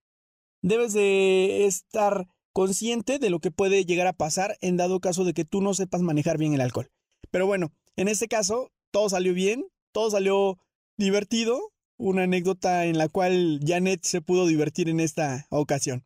[0.63, 5.35] Debes de estar consciente de lo que puede llegar a pasar en dado caso de
[5.35, 6.91] que tú no sepas manejar bien el alcohol.
[7.31, 10.59] Pero bueno, en este caso todo salió bien, todo salió
[10.97, 16.05] divertido, una anécdota en la cual Janet se pudo divertir en esta ocasión.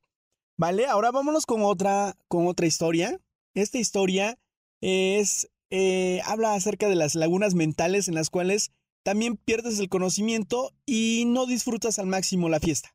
[0.57, 3.20] Vale, ahora vámonos con otra, con otra historia.
[3.55, 4.38] Esta historia
[4.81, 8.72] es eh, habla acerca de las lagunas mentales en las cuales
[9.05, 12.94] también pierdes el conocimiento y no disfrutas al máximo la fiesta.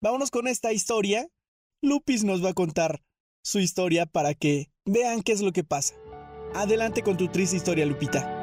[0.00, 1.28] Vámonos con esta historia.
[1.80, 3.02] Lupis nos va a contar
[3.42, 5.94] su historia para que vean qué es lo que pasa.
[6.54, 8.41] Adelante con tu triste historia, Lupita.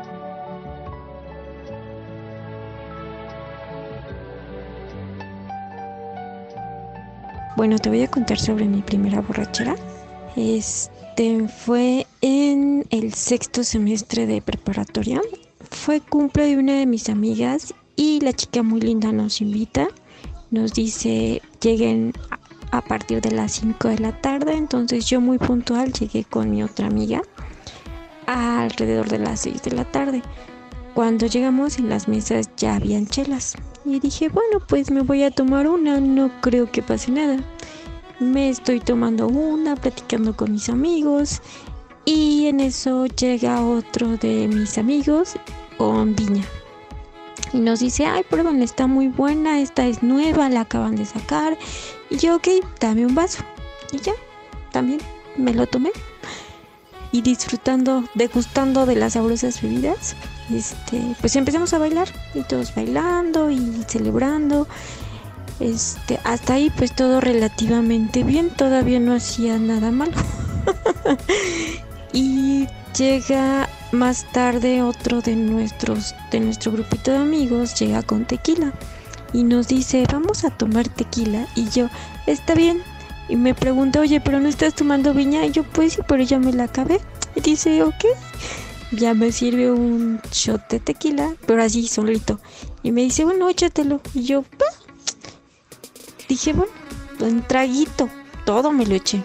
[7.59, 9.75] Bueno, te voy a contar sobre mi primera borrachera.
[10.37, 15.19] Este fue en el sexto semestre de preparatoria.
[15.69, 19.89] Fue cumple de una de mis amigas y la chica muy linda nos invita.
[20.51, 22.13] Nos dice lleguen
[22.71, 24.53] a partir de las 5 de la tarde.
[24.53, 27.21] Entonces yo muy puntual llegué con mi otra amiga
[28.25, 30.21] alrededor de las 6 de la tarde.
[30.93, 33.57] Cuando llegamos en las mesas ya habían chelas.
[33.85, 37.37] Y dije, bueno, pues me voy a tomar una, no creo que pase nada
[38.19, 41.41] me estoy tomando una, platicando con mis amigos
[42.05, 45.35] y en eso llega otro de mis amigos
[45.77, 46.43] con viña.
[47.53, 51.57] Y nos dice, ay, perdón, está muy buena, esta es nueva, la acaban de sacar.
[52.09, 52.47] Y yo, ok,
[52.79, 53.43] dame un vaso.
[53.91, 54.13] Y ya,
[54.71, 54.99] también
[55.35, 55.91] me lo tomé.
[57.11, 60.15] Y disfrutando, degustando de las sabrosas bebidas,
[60.53, 62.07] este, pues empezamos a bailar.
[62.33, 64.67] Y todos bailando y celebrando.
[65.59, 70.13] Este, hasta ahí pues todo relativamente bien, todavía no hacía nada malo.
[72.13, 78.71] y llega más tarde otro de nuestros de nuestro grupito de amigos llega con tequila
[79.33, 81.89] y nos dice, "Vamos a tomar tequila." Y yo,
[82.25, 82.81] "Está bien."
[83.27, 86.39] Y me pregunta, "Oye, pero no estás tomando viña?" Y yo, "Pues sí, pero ya
[86.39, 86.99] me la acabé."
[87.35, 88.05] Y dice, "Ok."
[88.91, 92.39] Ya me sirve un shot de tequila, pero así solito.
[92.83, 94.43] Y me dice, "Bueno, échatelo." Y yo,
[96.29, 96.71] dije, bueno,
[97.19, 98.07] un traguito,
[98.45, 99.23] todo me lo eché.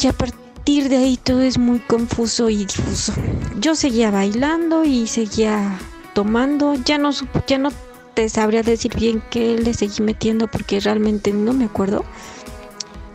[0.00, 3.12] Y a partir de ahí todo es muy confuso y difuso.
[3.58, 5.78] Yo seguía bailando y seguía
[6.14, 7.10] tomando, ya no
[7.46, 7.70] ya no
[8.14, 12.04] te sabría decir bien qué le seguí metiendo porque realmente no me acuerdo.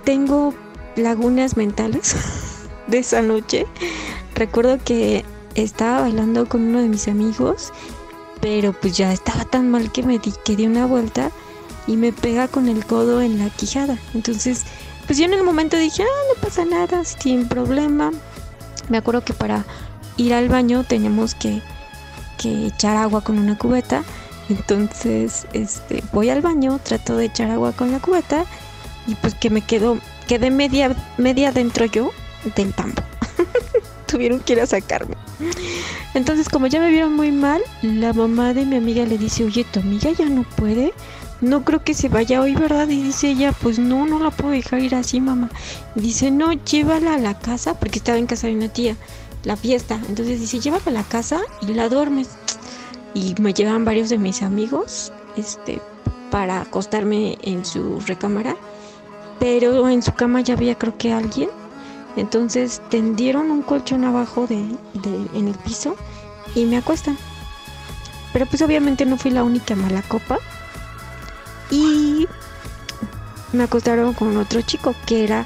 [0.04, 0.54] Tengo
[0.96, 2.16] lagunas mentales
[2.88, 3.66] de esa noche.
[4.42, 5.24] Recuerdo que
[5.54, 7.72] estaba bailando con uno de mis amigos,
[8.42, 11.30] pero pues ya estaba tan mal que me di, que di una vuelta
[11.86, 14.00] y me pega con el codo en la quijada.
[14.16, 14.64] Entonces,
[15.06, 18.10] pues yo en el momento dije, ah, no pasa nada, sin problema.
[18.90, 19.64] Me acuerdo que para
[20.18, 21.62] ir al baño teníamos que,
[22.40, 24.04] que echar agua con una cubeta.
[24.50, 28.46] Entonces, este, voy al baño, trato de echar agua con la cubeta
[29.06, 32.10] y pues que me quedo, quedé media, media dentro yo
[32.56, 33.04] del tambo.
[34.12, 35.16] Tuvieron que ir a sacarme.
[36.14, 39.66] Entonces, como ya me vieron muy mal, la mamá de mi amiga le dice, oye,
[39.72, 40.94] tu amiga ya no puede
[41.42, 42.88] no creo que se vaya hoy, ¿verdad?
[42.88, 45.50] Y dice ella, pues no, no la puedo dejar ir así, mamá.
[45.96, 48.96] dice, no, llévala a la casa, porque estaba en casa de una tía,
[49.44, 50.00] la fiesta.
[50.08, 52.30] Entonces dice, llévala a la casa y la duermes.
[53.16, 55.82] Y me llevan varios de mis amigos, este,
[56.30, 58.56] para acostarme en su recámara.
[59.40, 61.50] Pero en su cama ya había creo que alguien.
[62.16, 64.58] Entonces tendieron un colchón abajo de,
[64.94, 65.96] de, en el piso
[66.56, 67.18] y me acuestan.
[68.34, 70.40] Pero pues obviamente no fui la única mala copa
[71.70, 72.28] y
[73.54, 75.46] me acostaron con otro chico que era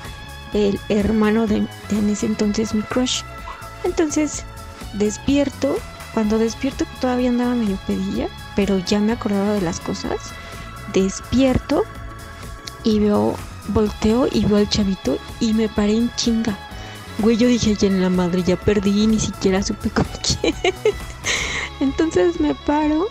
[0.54, 3.22] el hermano de, en ese entonces mi crush.
[3.84, 4.44] Entonces
[4.94, 5.78] despierto
[6.16, 10.16] cuando despierto todavía andaba medio pedilla, pero ya me acordaba de las cosas.
[10.94, 11.84] Despierto
[12.86, 13.36] y veo,
[13.70, 16.58] volteo y veo al chavito y me paré en chinga.
[17.20, 20.06] Güey, yo dije, ya en la madre, ya perdí ni siquiera supe con
[20.42, 20.54] quién.
[21.80, 23.08] Entonces me paro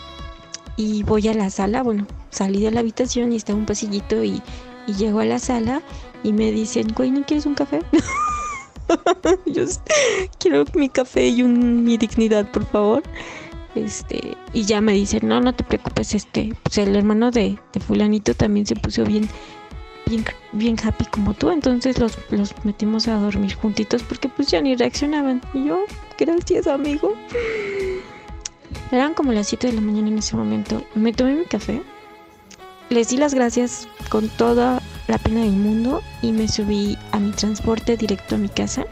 [0.77, 1.83] y voy a la sala.
[1.83, 4.43] Bueno, salí de la habitación y estaba un pasillito y,
[4.87, 5.83] y llego a la sala
[6.23, 7.81] y me dicen, güey, ¿no quieres un café?
[9.47, 9.65] yo
[10.39, 13.03] quiero mi café y un, mi dignidad, por favor.
[13.75, 17.81] Este, y ya me dicen, no, no te preocupes, este, pues el hermano de, de
[17.81, 19.29] fulanito también se puso bien,
[20.07, 24.61] bien, bien happy como tú, entonces los, los metimos a dormir juntitos porque pues ya
[24.61, 25.41] ni reaccionaban.
[25.53, 25.85] Y yo,
[26.19, 27.15] gracias amigo.
[28.91, 30.85] Eran como las 7 de la mañana en ese momento.
[30.95, 31.83] Me tomé mi café.
[32.91, 37.33] Les di las gracias con toda la pena del mundo y me subí a mi
[37.33, 38.85] transporte directo a mi casa.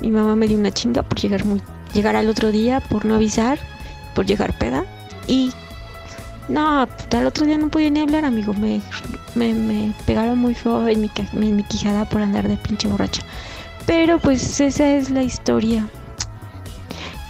[0.00, 1.60] Mi mamá me dio una chinga por llegar muy
[1.92, 3.58] llegar al otro día, por no avisar,
[4.14, 4.84] por llegar peda
[5.26, 5.52] y
[6.48, 8.54] no, al otro día no podía ni hablar, amigo.
[8.54, 8.80] Me,
[9.34, 13.22] me, pegaron muy feo en mi, en mi quijada por andar de pinche borracha.
[13.86, 15.88] Pero pues esa es la historia.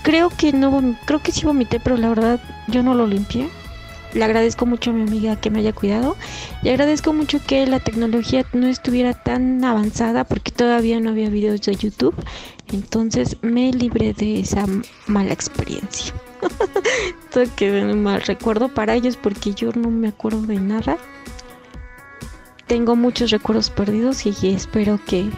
[0.03, 3.49] Creo que no, creo que sí vomité, pero la verdad yo no lo limpié.
[4.15, 6.17] Le agradezco mucho a mi amiga que me haya cuidado
[6.63, 11.63] y agradezco mucho que la tecnología no estuviera tan avanzada porque todavía no había videos
[11.63, 12.15] de YouTube.
[12.73, 14.67] Entonces me libré de esa
[15.07, 16.13] mala experiencia.
[17.57, 20.99] Que mal recuerdo para ellos porque yo no me acuerdo de nada.
[22.67, 25.31] Tengo muchos recuerdos perdidos y espero que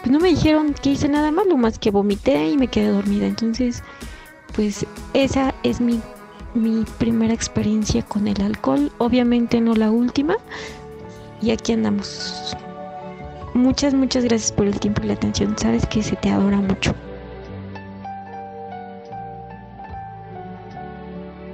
[0.00, 3.26] pues no me dijeron que hice nada malo más que vomité y me quedé dormida.
[3.26, 3.82] Entonces,
[4.54, 6.00] pues esa es mi
[6.54, 10.36] mi primera experiencia con el alcohol, obviamente no la última.
[11.40, 12.56] Y aquí andamos.
[13.54, 15.56] Muchas, muchas gracias por el tiempo y la atención.
[15.58, 16.94] Sabes que se te adora mucho.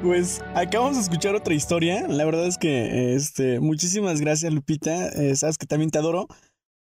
[0.07, 2.07] Pues acabamos de escuchar otra historia.
[2.07, 5.09] La verdad es que este, muchísimas gracias, Lupita.
[5.09, 6.29] Eh, sabes que también te adoro.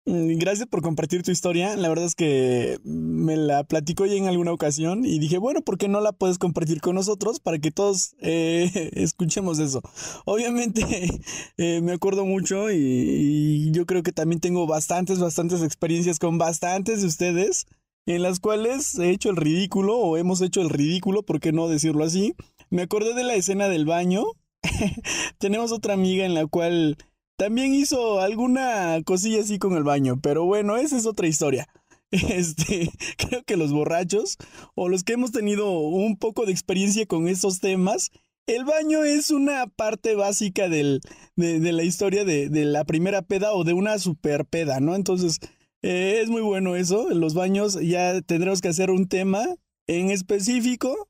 [0.06, 1.76] Mm, gracias por compartir tu historia.
[1.76, 5.78] La verdad es que me la platicó ya en alguna ocasión y dije, bueno, ¿por
[5.78, 9.84] qué no la puedes compartir con nosotros para que todos eh, escuchemos eso?
[10.26, 10.82] Obviamente
[11.58, 16.40] eh, me acuerdo mucho y, y, yo creo que también tengo bastantes, bastantes experiencias con
[16.40, 17.68] bastantes de ustedes
[18.06, 21.68] en las cuales he hecho el ridículo o hemos hecho el ridículo, ¿por qué no
[21.68, 22.34] decirlo así?
[22.72, 24.24] Me acordé de la escena del baño.
[25.40, 26.98] Tenemos otra amiga en la cual
[27.38, 31.68] también hizo alguna cosilla así con el baño, pero bueno, esa es otra historia.
[32.12, 34.36] Este, creo que los borrachos
[34.76, 38.12] o los que hemos tenido un poco de experiencia con esos temas,
[38.48, 41.00] el baño es una parte básica del,
[41.38, 44.96] de, la historia de, de, la primera peda o de una super peda, ¿no?
[44.96, 45.40] Entonces,
[45.84, 47.10] eh, es muy bueno eso.
[47.12, 49.46] Los baños ya tendremos que hacer un tema
[49.88, 51.08] en específico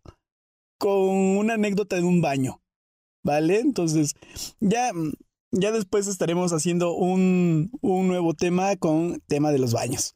[0.82, 2.60] con una anécdota de un baño,
[3.24, 3.60] ¿vale?
[3.60, 4.16] Entonces,
[4.60, 4.92] ya
[5.52, 10.16] ya después estaremos haciendo un, un nuevo tema con tema de los baños.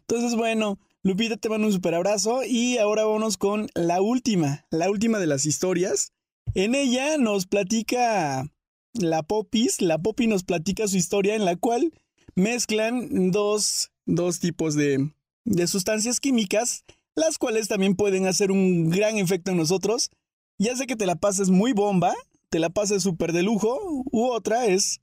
[0.00, 4.90] Entonces, bueno, Lupita, te mando un super abrazo y ahora vamos con la última, la
[4.90, 6.12] última de las historias.
[6.54, 8.50] En ella nos platica
[8.94, 11.92] la Popis, la Popi nos platica su historia en la cual
[12.34, 15.12] mezclan dos, dos tipos de,
[15.44, 16.84] de sustancias químicas,
[17.14, 20.10] las cuales también pueden hacer un gran efecto en nosotros.
[20.58, 22.14] Ya sé que te la pases muy bomba,
[22.50, 23.78] te la pases súper de lujo,
[24.10, 25.00] u otra es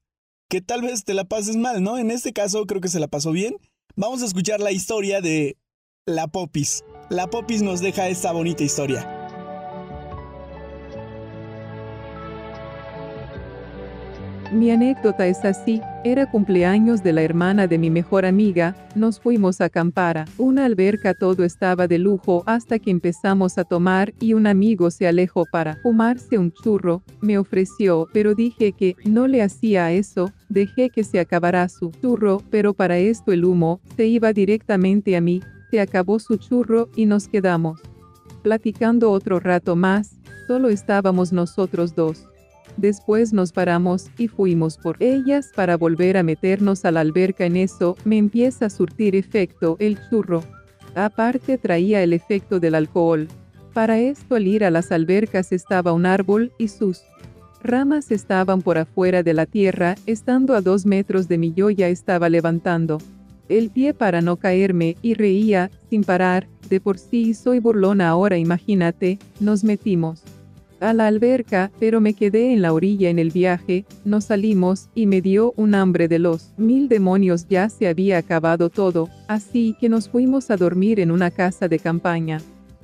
[0.47, 1.97] que tal vez te la pases mal, ¿no?
[1.97, 3.57] En este caso creo que se la pasó bien.
[3.95, 5.57] Vamos a escuchar la historia de
[6.05, 6.83] la Popis.
[7.09, 9.18] La Popis nos deja esta bonita historia.
[14.51, 15.79] Mi anécdota es así.
[16.03, 20.65] Era cumpleaños de la hermana de mi mejor amiga, nos fuimos a acampar a una
[20.65, 25.45] alberca, todo estaba de lujo hasta que empezamos a tomar y un amigo se alejó
[25.51, 31.03] para fumarse un churro, me ofreció, pero dije que no le hacía eso, dejé que
[31.03, 35.79] se acabara su churro, pero para esto el humo se iba directamente a mí, se
[35.79, 37.81] acabó su churro y nos quedamos.
[38.41, 42.25] Platicando otro rato más, solo estábamos nosotros dos.
[42.77, 47.45] Después nos paramos y fuimos por ellas para volver a meternos a la alberca.
[47.45, 50.43] En eso me empieza a surtir efecto el churro.
[50.95, 53.27] Aparte traía el efecto del alcohol.
[53.73, 57.01] Para esto al ir a las albercas estaba un árbol y sus
[57.61, 61.87] ramas estaban por afuera de la tierra, estando a dos metros de mí yo ya
[61.89, 62.99] estaba levantando
[63.49, 68.37] el pie para no caerme y reía sin parar, de por sí soy burlona ahora
[68.37, 70.23] imagínate, nos metimos
[70.79, 75.05] a la alberca, pero me quedé en la orilla en el viaje, nos salimos y
[75.05, 79.89] me dio un hambre de los mil demonios ya se había acabado todo, así que
[79.89, 82.41] nos fuimos a dormir en una casa de campaña.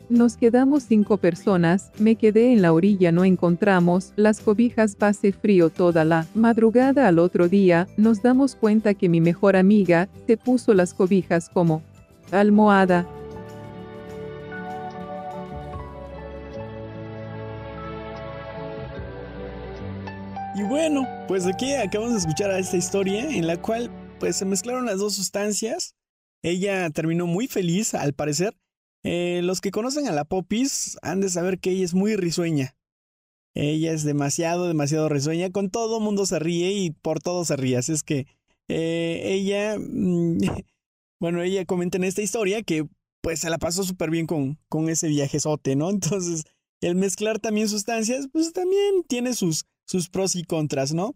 [0.08, 5.72] Nos quedamos cinco personas, me quedé en la orilla, no encontramos las cobijas base frío
[5.72, 10.76] toda la madrugada al otro día, nos damos cuenta que mi mejor amiga se puso
[10.76, 11.82] las cobijas como
[12.32, 13.08] almohada.
[20.76, 24.86] Bueno, pues aquí acabamos de escuchar a esta historia en la cual pues se mezclaron
[24.86, 25.96] las dos sustancias.
[26.44, 28.58] Ella terminó muy feliz, al parecer.
[29.02, 32.76] Eh, los que conocen a la Popis han de saber que ella es muy risueña.
[33.54, 35.50] Ella es demasiado, demasiado risueña.
[35.50, 37.78] Con todo mundo se ríe y por todo se ríe.
[37.78, 38.28] Así es que
[38.68, 40.40] eh, ella, mm,
[41.22, 42.86] bueno, ella comenta en esta historia que
[43.22, 45.90] pues se la pasó súper bien con, con ese viajezote, ¿no?
[45.90, 46.44] Entonces,
[46.82, 51.16] el mezclar también sustancias, pues también tiene sus, sus pros y contras, ¿no?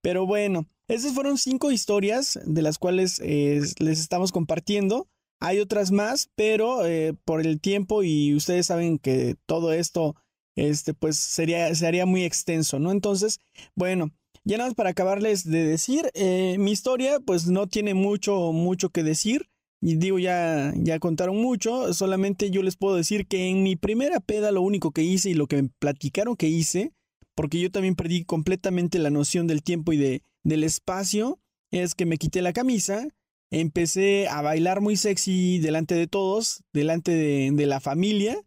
[0.00, 5.08] Pero bueno, esas fueron cinco historias de las cuales eh, les estamos compartiendo.
[5.40, 10.14] Hay otras más, pero eh, por el tiempo y ustedes saben que todo esto,
[10.56, 12.92] este, pues sería, sería muy extenso, ¿no?
[12.92, 13.40] Entonces,
[13.74, 14.10] bueno,
[14.44, 18.90] ya nada más para acabarles de decir, eh, mi historia, pues no tiene mucho, mucho
[18.90, 19.48] que decir.
[19.80, 24.20] Y digo, ya, ya contaron mucho, solamente yo les puedo decir que en mi primera
[24.20, 26.92] peda lo único que hice y lo que me platicaron que hice
[27.34, 32.06] porque yo también perdí completamente la noción del tiempo y de, del espacio, es que
[32.06, 33.08] me quité la camisa,
[33.50, 38.40] empecé a bailar muy sexy delante de todos, delante de, la familia.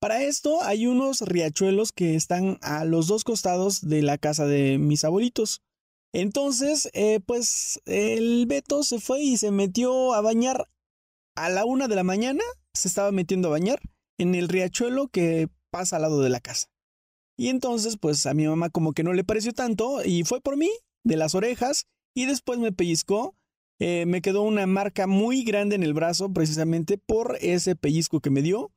[0.00, 4.78] Para esto hay unos riachuelos que están a los dos costados de la casa de
[4.78, 5.62] mis abuelitos.
[6.12, 10.68] Entonces, eh, pues el Beto se fue y se metió a bañar
[11.34, 13.80] a la una de la mañana, se estaba metiendo a bañar
[14.18, 16.68] en el riachuelo que pasa al lado de la casa.
[17.36, 20.56] Y entonces, pues a mi mamá como que no le pareció tanto y fue por
[20.56, 20.70] mí,
[21.04, 23.34] de las orejas, y después me pellizcó.
[23.78, 28.30] Eh, me quedó una marca muy grande en el brazo precisamente por ese pellizco que
[28.30, 28.72] me dio.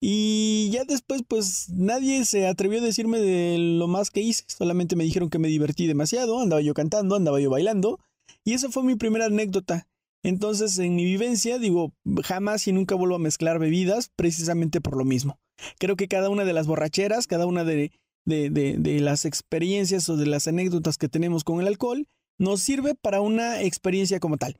[0.00, 4.42] Y ya después, pues nadie se atrevió a decirme de lo más que hice.
[4.48, 6.40] Solamente me dijeron que me divertí demasiado.
[6.40, 8.00] Andaba yo cantando, andaba yo bailando.
[8.44, 9.86] Y esa fue mi primera anécdota.
[10.22, 11.92] Entonces, en mi vivencia, digo,
[12.22, 15.38] jamás y nunca vuelvo a mezclar bebidas precisamente por lo mismo.
[15.78, 17.90] Creo que cada una de las borracheras, cada una de,
[18.24, 22.06] de, las experiencias o de las anécdotas que tenemos con el alcohol,
[22.38, 24.56] nos sirve para una experiencia como tal.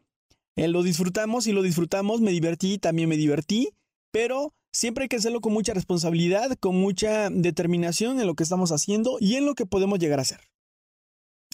[0.56, 3.70] Eh, lo disfrutamos y lo disfrutamos, me divertí, también me divertí,
[4.10, 8.72] pero siempre hay que hacerlo con mucha responsabilidad, con mucha determinación en lo que estamos
[8.72, 10.40] haciendo y en lo que podemos llegar a hacer.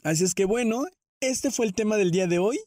[0.02, 0.84] Así es que bueno,
[1.20, 2.58] este fue el tema del día de hoy.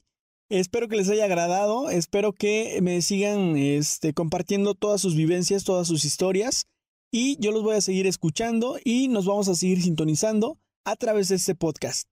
[0.51, 5.87] Espero que les haya agradado, espero que me sigan este, compartiendo todas sus vivencias, todas
[5.87, 6.67] sus historias
[7.09, 11.29] y yo los voy a seguir escuchando y nos vamos a seguir sintonizando a través
[11.29, 12.09] de este podcast.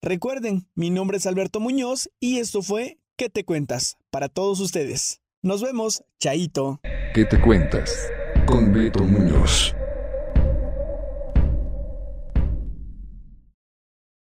[0.00, 3.98] Recuerden, mi nombre es Alberto Muñoz y esto fue ¿Qué te cuentas?
[4.08, 5.20] Para todos ustedes.
[5.42, 6.80] Nos vemos, chaito.
[7.12, 8.10] ¿Qué te cuentas?
[8.46, 9.74] Con Beto Muñoz.